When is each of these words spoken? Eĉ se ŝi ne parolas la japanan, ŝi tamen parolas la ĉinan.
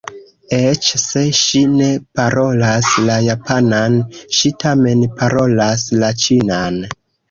Eĉ 0.59 0.87
se 1.01 1.21
ŝi 1.39 1.61
ne 1.75 1.91
parolas 2.21 2.91
la 3.11 3.19
japanan, 3.29 4.01
ŝi 4.41 4.57
tamen 4.67 5.09
parolas 5.23 5.91
la 6.03 6.15
ĉinan. 6.29 6.87